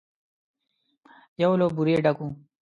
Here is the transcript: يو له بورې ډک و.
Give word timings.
يو 1.41 1.51
له 1.59 1.65
بورې 1.75 1.95
ډک 2.05 2.17
و. 2.21 2.27